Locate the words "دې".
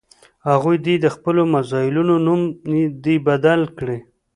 0.85-0.95, 3.03-3.15